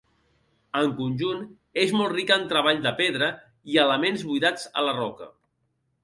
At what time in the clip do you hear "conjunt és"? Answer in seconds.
0.99-1.91